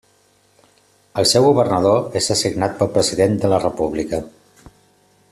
El 1.23 1.27
seu 1.31 1.43
governador 1.47 2.17
és 2.21 2.29
designat 2.33 2.73
pel 2.79 2.91
president 2.95 3.37
de 3.43 3.53
la 3.53 3.61
República. 3.65 4.23